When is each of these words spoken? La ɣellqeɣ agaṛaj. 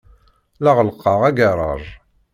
La 0.63 0.71
ɣellqeɣ 0.77 1.19
agaṛaj. 1.29 1.83